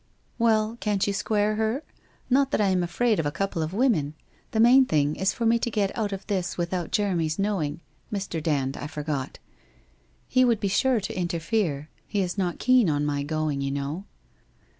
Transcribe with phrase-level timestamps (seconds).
[0.39, 1.83] 'Well, can't you square her?
[2.27, 4.15] Not that I am afraid of a couple of women.
[4.49, 8.41] The main thing is for me to get out of this without Jeremy's knowing— Mr.
[8.41, 9.37] Dand, I forgot.
[10.27, 11.87] He would be sure to interfere.
[12.07, 14.05] He is not keen on my going, you know